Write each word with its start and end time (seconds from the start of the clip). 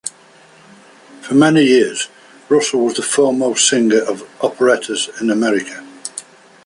For 1.21 1.35
many 1.35 1.63
years, 1.63 2.07
Russell 2.49 2.85
was 2.85 2.95
the 2.95 3.03
foremost 3.03 3.69
singer 3.69 3.99
of 3.99 4.27
operettas 4.43 5.11
in 5.21 5.29
America. 5.29 5.85